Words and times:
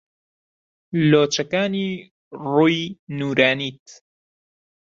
لۆچەکانی 1.09 1.87
ڕووی 2.53 2.79
نوورانیت 3.17 3.85